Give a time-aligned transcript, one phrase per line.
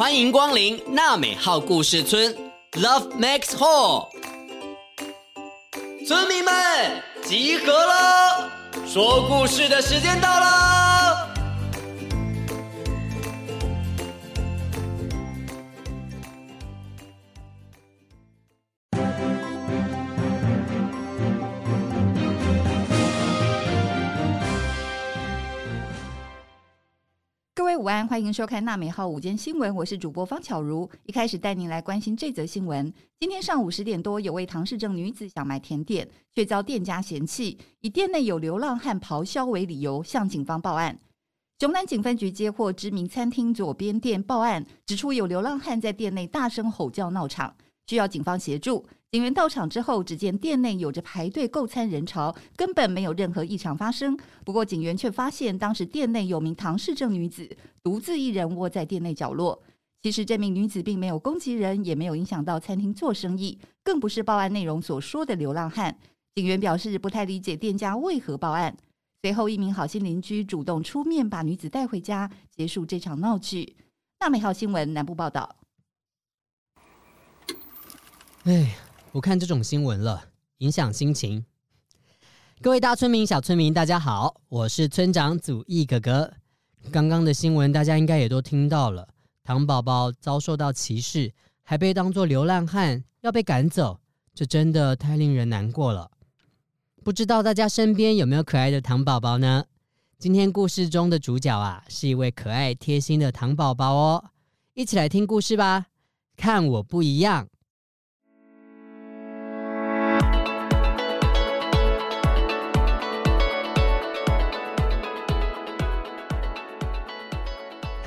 [0.00, 2.34] 欢迎光临娜美号故事村
[2.72, 4.08] ，Love Max Hall。
[6.08, 6.54] 村民们
[7.22, 8.50] 集合了，
[8.88, 10.69] 说故事的时间到了。
[27.80, 30.86] 午安，欢迎收看纳美号午间新闻，我是主播方巧如。
[31.06, 32.92] 一开始带您来关心这则新闻。
[33.18, 40.98] 今天上午十点多，有位唐氏症女子想买甜点，却遭店家嫌弃，以店内有流浪汉咆哮为理由，向警方报案。
[41.58, 47.56] 熊南警分局接获知名餐厅左边店报案，指出有流浪汉在店内大声吼叫闹场，
[47.86, 48.84] 需要警方协助。
[49.10, 54.16] 警员到场之后，只见店内有着排队购餐人潮，根本没有任何异常发生。
[54.44, 57.48] 不过，警员却发现当时店内有名唐氏症女子
[57.82, 59.60] 独自一人窝在店内角落。
[60.00, 65.98] 其实，这名女子并没有攻击人，也没有影响到餐厅做生意，更不是报案内容所说的流浪汉。
[66.36, 68.76] 警员表示不太理解店家为何报案。
[69.22, 73.74] 随后，一名好心邻居主动出面把女子带回家，结束这场闹剧。
[74.20, 75.56] 那美好新闻南部报道。
[78.44, 78.72] 哎。
[79.12, 80.22] 不看这种新闻了，
[80.58, 81.44] 影响心情。
[82.60, 86.32] 各位大村民、小村民，大家好，我是村长祖义哥哥。
[86.92, 89.08] 刚刚的新闻大家应该也都听到了，
[89.42, 91.32] 糖宝宝遭受到歧视，
[91.64, 93.98] 还被当作流浪汉要被赶走，
[94.32, 96.08] 这真的太令人难过了。
[97.02, 99.64] 不知道大家身边有没有可爱的糖宝宝呢？
[100.20, 104.30] 今天故事中的主角啊，是一位可爱贴心的糖宝宝哦。
[104.74, 105.86] 一起来听故事吧，
[106.36, 107.48] 看我不一样。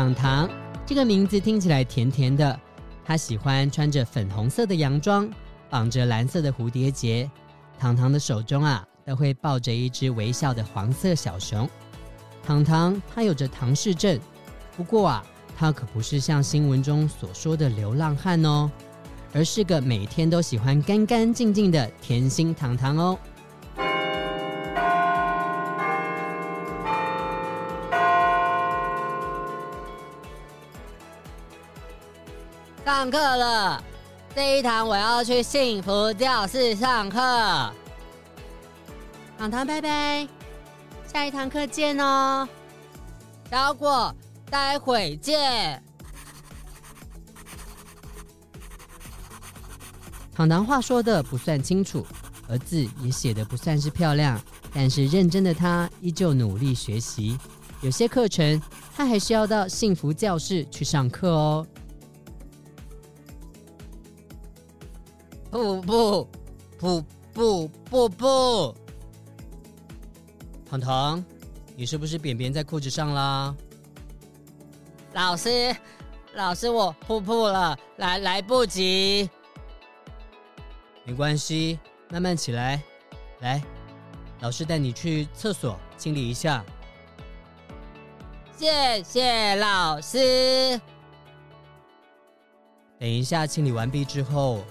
[0.00, 0.50] 糖糖
[0.86, 2.58] 这个名字听起来甜甜的，
[3.04, 5.28] 他喜欢穿着粉红色的洋装，
[5.68, 7.30] 绑着蓝色的蝴蝶结。
[7.78, 11.68] 糖糖的手中啊，都会抱着一只微笑的黄色小熊。
[12.42, 14.18] 糖糖他有着唐氏症，
[14.74, 18.70] 不过啊，他可不是像新闻中所说的流浪汉哦，
[19.34, 23.18] 而是个每天都喜欢干干净净的甜心糖糖哦。
[32.92, 33.80] 上课了，
[34.34, 37.18] 这一堂我要去幸福教室上课。
[39.38, 40.28] 糖糖拜拜，
[41.06, 42.48] 下一堂课见哦。
[43.48, 44.12] 小果，
[44.50, 45.80] 待会见。
[50.34, 52.04] 糖糖话说的不算清楚，
[52.48, 54.38] 而字也写的不算是漂亮，
[54.74, 57.38] 但是认真的他依旧努力学习。
[57.82, 58.60] 有些课程
[58.96, 61.64] 他还是要到幸福教室去上课哦。
[65.60, 66.28] 不不
[66.78, 67.04] 不
[67.34, 68.74] 不不不，
[70.70, 71.22] 糖糖，
[71.76, 73.54] 你是不是便便在裤子上啦？
[75.12, 75.76] 老师，
[76.32, 79.28] 老师，我噗噗了，来来不及。
[81.04, 81.78] 没关系，
[82.08, 82.82] 慢慢起来。
[83.40, 83.62] 来，
[84.40, 86.64] 老师带你去厕所清理一下。
[88.56, 90.80] 谢谢老师。
[92.98, 94.64] 等一下清理完毕之后。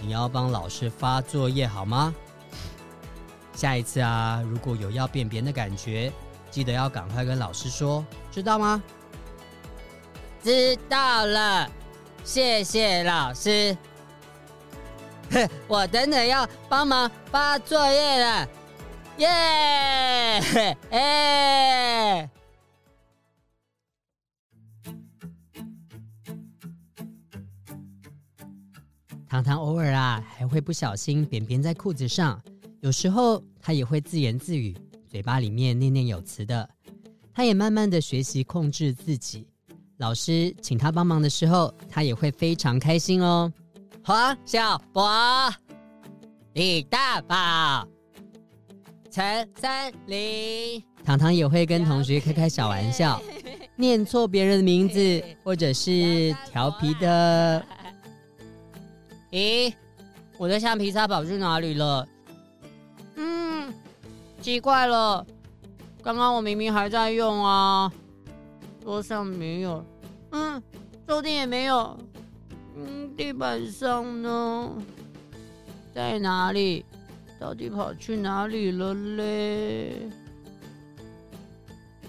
[0.00, 2.14] 你要帮老师发作业好吗？
[3.54, 6.12] 下一次啊，如果有要便便的感觉，
[6.50, 8.82] 记得要赶快跟老师说，知道吗？
[10.42, 11.68] 知道了，
[12.22, 13.76] 谢谢老师。
[15.66, 18.48] 我等等要帮忙发作业了，
[19.16, 20.76] 耶！
[20.90, 22.30] 哎。
[29.36, 32.40] 糖糖偶尔啊，还会不小心便便在裤子上，
[32.80, 34.74] 有时候他也会自言自语，
[35.06, 36.66] 嘴巴里面念念有词的。
[37.34, 39.46] 他也慢慢的学习控制自己。
[39.98, 43.52] 老师请他帮忙的时候，他也会非常开心哦。
[44.02, 45.06] 黄小博、
[46.54, 47.86] 李大宝、
[49.10, 53.20] 陈三林，糖糖也会跟同学开开小玩笑，
[53.76, 57.62] 念错别人的名字，或者是调皮的。
[59.30, 59.72] 咦，
[60.38, 62.06] 我的橡皮擦跑去哪里了？
[63.16, 63.72] 嗯，
[64.40, 65.26] 奇怪了，
[66.02, 67.92] 刚刚我明明还在用啊，
[68.82, 69.84] 桌上没有，
[70.30, 70.62] 嗯，
[71.06, 71.98] 桌垫也没有，
[72.76, 74.72] 嗯，地板上呢？
[75.94, 76.84] 在哪里？
[77.38, 80.08] 到底跑去哪里了嘞？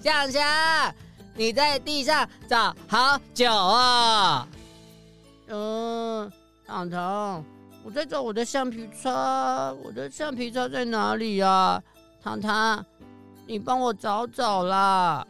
[0.01, 0.95] 香香，
[1.35, 4.47] 你在地上找好久啊。
[5.47, 6.31] 嗯，
[6.67, 7.43] 糖糖，
[7.81, 11.81] 我在找我的橡皮擦，我的橡皮擦在哪里呀？
[12.21, 12.85] 糖糖，
[13.45, 15.25] 你帮我找找啦。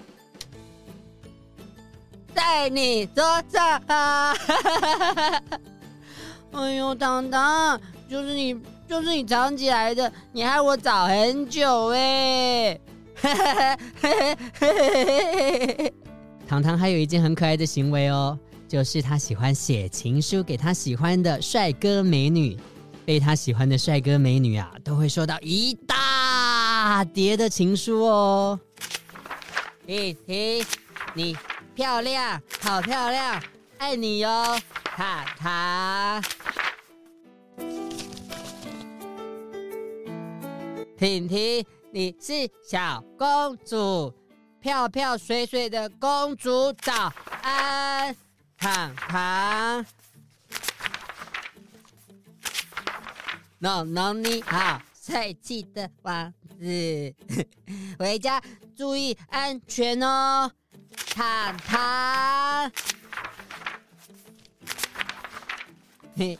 [2.34, 4.36] 在你桌上啊！
[6.54, 7.80] 哎呦，糖糖，
[8.10, 12.80] 就是你，就是你藏起来的，你害我找很久哎。
[16.48, 18.38] 糖糖还有一件很可爱的行为哦。
[18.68, 22.58] 就是他喜欢写情书给他喜欢的帅哥美女，
[23.06, 28.60] 被他喜欢的帅哥美女啊，都会收到一大叠的情书哦。
[29.86, 30.66] 婷婷，
[31.14, 31.38] 你
[31.74, 33.42] 漂亮，好漂亮，
[33.78, 36.24] 爱你哟，糖糖。
[40.98, 44.14] 婷婷，你是小公主，
[44.60, 48.14] 漂漂水水的公主，早安。
[48.58, 49.86] 糖糖，
[53.60, 57.16] 浓浓你好，帅气的王子，
[58.00, 58.42] 回家
[58.76, 60.52] 注意安全哦。
[61.14, 62.72] 糖糖，
[66.16, 66.38] 嘿，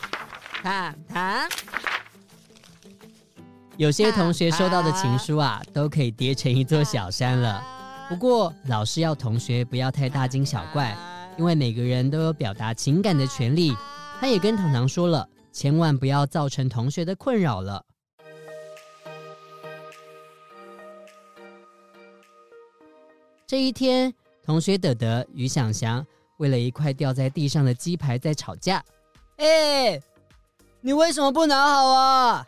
[0.62, 1.48] 糖糖，
[3.76, 7.62] 有些同学收到的情书啊，都可以叠成一座小山了。
[8.08, 10.96] 不过老师要同学不要太大惊小怪。
[11.38, 13.72] 因为每个人都有表达情感的权利，
[14.18, 17.84] 他也跟糖糖说了，千万不要造成同学的困扰了。
[23.46, 24.12] 这一天，
[24.44, 26.04] 同学德德与想翔
[26.38, 28.84] 为了一块掉在地上的鸡排在吵架。
[29.36, 30.02] 哎，
[30.80, 32.46] 你为什么不拿好啊？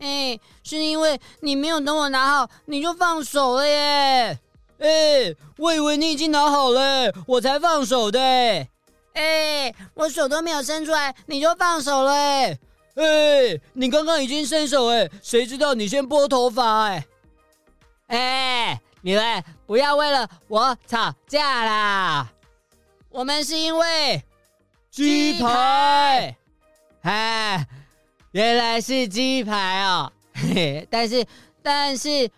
[0.00, 4.38] 哎，是因为你没有等我拿好，你就放手了耶。
[4.82, 8.18] 哎、欸，我以为你已经拿好了，我才放手的。
[8.18, 8.66] 哎、
[9.14, 12.12] 欸，我手都没有伸出来，你就放手了。
[12.12, 12.58] 哎、
[12.96, 16.86] 欸，你刚刚已经伸手，哎，谁知道你先拨头发？
[16.86, 17.04] 哎，
[18.08, 22.32] 哎，你们不要为了我吵架啦。
[23.08, 24.20] 我们是因为
[24.90, 26.36] 鸡排。
[27.02, 27.64] 哎，
[28.32, 30.12] 原来是鸡排哦。
[30.34, 31.24] 嘿嘿，但是
[31.62, 32.28] 但是，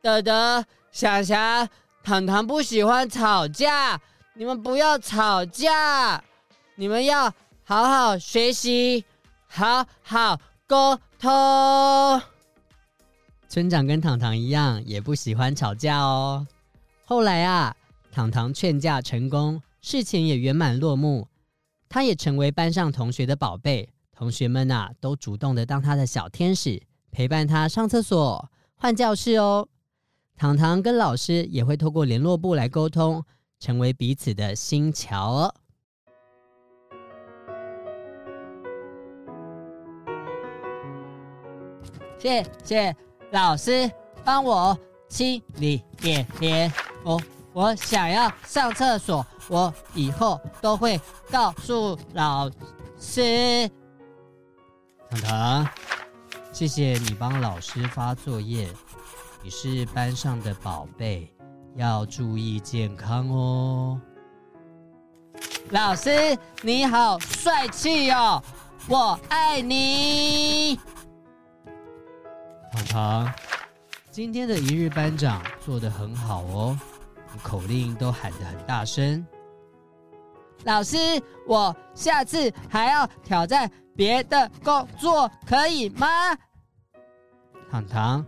[0.00, 1.68] 德德、想想。
[2.02, 4.00] 糖糖不喜欢吵架，
[4.34, 6.22] 你们不要吵架，
[6.74, 7.32] 你们要
[7.62, 9.04] 好好学习，
[9.46, 12.20] 好好沟通。
[13.48, 16.44] 村长跟糖糖一样，也不喜欢吵架哦。
[17.04, 17.76] 后来啊，
[18.10, 21.28] 糖糖劝架成功，事情也圆满落幕，
[21.88, 26.82] 他也成为班上同学的宝贝，同学们、啊，都主动的当他的小天使，
[27.12, 29.68] 陪伴他上厕所、换教室哦。
[30.42, 33.24] 糖糖跟老师也会透过联络簿来沟通，
[33.60, 35.54] 成为彼此的心桥哦。
[42.18, 42.92] 谢谢
[43.30, 43.88] 老师
[44.24, 44.76] 帮我
[45.08, 46.72] 清理点点，
[47.04, 47.22] 我
[47.52, 51.00] 我想要上厕所，我以后都会
[51.30, 52.50] 告诉老
[52.98, 53.70] 师。
[55.08, 55.68] 糖糖，
[56.50, 58.68] 谢谢你帮老师发作业。
[59.44, 61.28] 你是班上的宝贝，
[61.74, 64.00] 要注意健康哦。
[65.70, 68.40] 老师，你好帅气哦，
[68.88, 70.78] 我爱你。
[72.72, 73.34] 糖糖，
[74.12, 76.78] 今天的一日班长做得很好哦，
[77.42, 79.26] 口令都喊得很大声。
[80.62, 80.96] 老师，
[81.48, 86.06] 我下次还要挑战别的工作，可以吗？
[87.68, 88.24] 糖糖。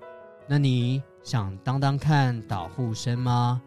[0.46, 3.60] 那你想当当看导护生吗？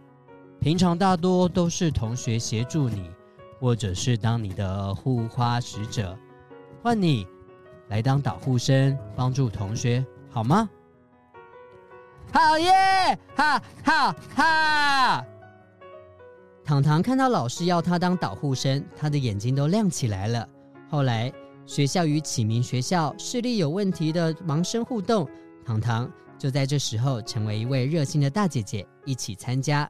[0.59, 3.09] 平常大多都是同学协助你，
[3.59, 6.17] 或者是当你的护花使者。
[6.81, 7.27] 换你
[7.89, 10.69] 来当导护生，帮助同学，好吗？
[12.31, 13.17] 好耶！
[13.35, 15.25] 哈哈哈！
[16.63, 20.47] 糖糖看到老师要他当导护生，他的眼睛都亮起来了。
[20.89, 21.31] 后来
[21.65, 25.27] 学校与启明学校视力有问题的盲生互动，
[25.65, 26.11] 糖糖。
[26.37, 29.89] 就在这时候，成为一位热心的大姐姐，一起参加。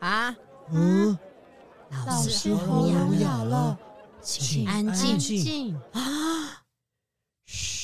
[0.00, 0.36] 啊！
[0.74, 1.18] 嗯，
[2.06, 3.78] 老师喉咙哑了，
[4.22, 6.00] 请安静啊！
[7.44, 7.82] 嘘。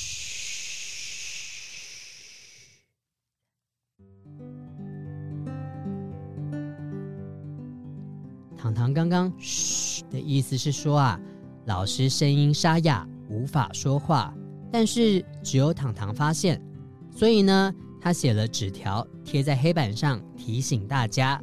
[8.57, 11.19] 糖糖刚刚“嘘”的意思是说啊，
[11.65, 14.33] 老师声音沙哑，无法说话，
[14.71, 16.59] 但是只有糖糖发现，
[17.15, 21.39] 所以呢，他写了纸条贴在黑板上，提醒大家。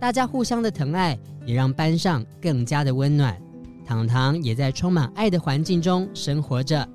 [0.00, 3.36] 大家互相的疼爱，也让班上更加的温暖。
[3.84, 6.88] 糖糖也在充满爱的环境中生活着。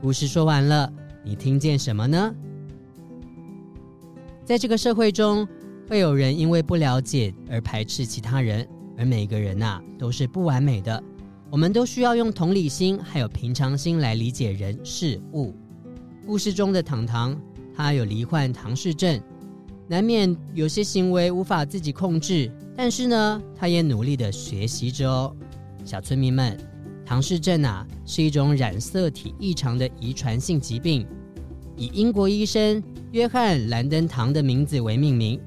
[0.00, 2.34] 故事说完了，你听见什么呢？
[4.44, 5.46] 在这个社会中，
[5.88, 8.66] 会有人因为不了解而排斥其他人，
[8.98, 11.00] 而每个人呐、都是不完美的。
[11.50, 15.54] 我们都需要用同理心还有平常心来理解人事物。
[16.26, 17.40] 故事中的糖糖，
[17.76, 19.20] 他有罹患唐氏症，
[19.88, 25.34] 难免有些行为无法自己控制，但是呢，他也努力的学习着哦。
[25.84, 26.58] 小村民们，
[27.04, 31.06] 唐氏症啊是一种染色体异常的遗传性疾病，
[31.76, 35.40] 以英国医生约翰·兰登唐的名字为命名。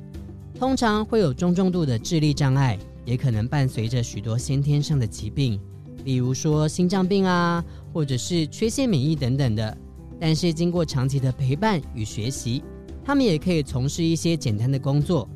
[0.58, 5.60] 通常会有中重度的智力障碍，也可能伴随着许多先天上的疾病，
[6.06, 9.78] 例如说心脏病啊，或者是缺陷免疫等等的。
[10.18, 12.64] 但是经过长期的陪伴与学习，
[13.10, 15.28] 他们也可以从事一些简单的工作。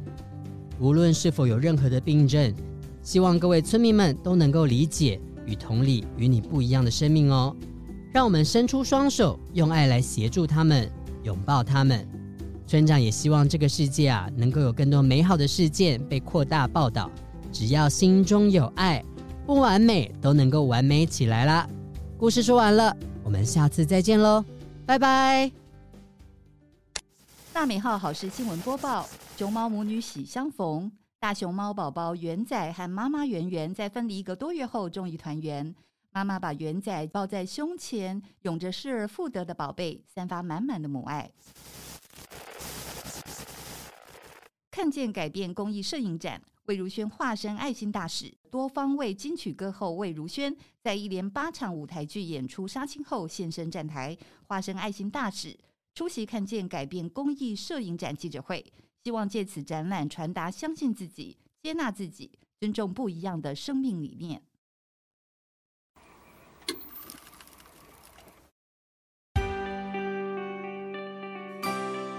[0.80, 2.54] 无论是否有任何的病症，
[3.02, 7.56] 希望各位村民们都能够理解与同理与你不一样的生命哦。
[8.14, 10.88] 让我们伸出双手，用爱来协助他们，
[11.24, 12.08] 拥抱他们。
[12.68, 17.10] 村长也希望这个世界啊，能够有更多美好的事件被扩大报道。
[17.52, 19.04] 只要心中有爱，
[19.48, 21.68] 不完美都能够完美起来啦。
[22.20, 24.46] 故事说完了，我们下次再见喽，
[24.86, 25.63] 拜拜。
[27.54, 29.08] 大美号好事新闻播报：
[29.38, 35.74] 熊猫母女喜相逢，大熊猫宝宝圆仔和妈妈圆圆在分离一个多月后终于团圆。
[36.12, 41.30] 妈妈把圆仔抱在胸前，拥着失而复得的宝贝，散发满满的母爱。
[44.72, 54.18] 看见改变公益摄影展，魏如萱化身爱心大使，多方位金曲歌后魏如萱在一连八场舞台剧演出杀青后现身站台，
[54.48, 55.56] 化身爱心大使
[55.96, 58.66] 出席看见改变公益摄影展记者会，
[59.04, 64.42] 希望借此展览传达相信自己、接纳自己、尊重不一样的生命理念。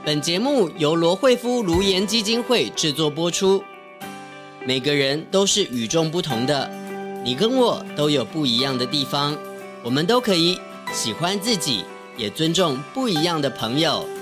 [0.05, 3.65] 本节目由罗慧夫卢颜基金会制作播出。
[4.65, 6.71] 每个人都是与众不同的，
[7.25, 9.37] 你跟我都有不一样的地方，
[9.83, 10.61] 我们都可以
[10.93, 11.85] 喜欢自己，
[12.17, 14.14] 也尊重不一样的朋友。